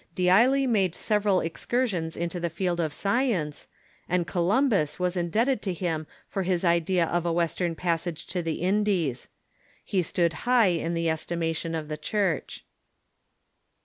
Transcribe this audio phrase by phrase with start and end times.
[0.15, 3.67] D'Ailly made several excursions into the field of science,
[4.09, 8.63] and Columbus Avas indebted to him for his idea of a western passage to the
[8.63, 9.27] Indies.
[9.85, 12.65] He stood high in the estimation of the Church.